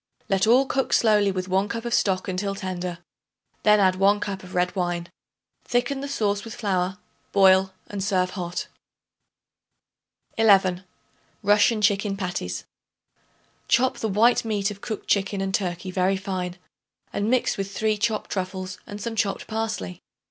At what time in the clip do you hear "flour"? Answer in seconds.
6.55-6.97